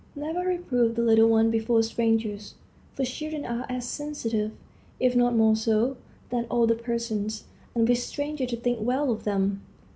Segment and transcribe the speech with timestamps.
[0.15, 2.55] Never reprove the little ones before strangers;
[2.95, 4.51] for children are as sensitive,
[4.99, 5.95] if not more so,
[6.31, 7.43] than older persons,
[7.75, 9.61] and wish strangers to think well of them.